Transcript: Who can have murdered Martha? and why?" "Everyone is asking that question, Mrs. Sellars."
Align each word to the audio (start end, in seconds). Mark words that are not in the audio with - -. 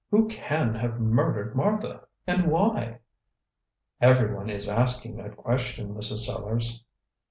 Who 0.09 0.27
can 0.29 0.73
have 0.73 0.99
murdered 0.99 1.55
Martha? 1.55 2.07
and 2.25 2.47
why?" 2.49 3.01
"Everyone 4.01 4.49
is 4.49 4.67
asking 4.67 5.17
that 5.17 5.37
question, 5.37 5.93
Mrs. 5.93 6.25
Sellars." 6.25 6.83